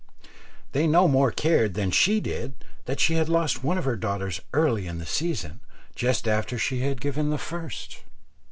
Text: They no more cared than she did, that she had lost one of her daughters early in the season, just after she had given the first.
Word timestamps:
They 0.71 0.87
no 0.87 1.07
more 1.07 1.29
cared 1.31 1.75
than 1.75 1.91
she 1.91 2.19
did, 2.19 2.55
that 2.85 2.99
she 2.99 3.13
had 3.17 3.29
lost 3.29 3.63
one 3.63 3.77
of 3.77 3.85
her 3.85 3.95
daughters 3.95 4.41
early 4.51 4.87
in 4.87 4.97
the 4.97 5.05
season, 5.05 5.59
just 5.93 6.27
after 6.27 6.57
she 6.57 6.79
had 6.79 6.99
given 6.99 7.29
the 7.29 7.37
first. 7.37 8.03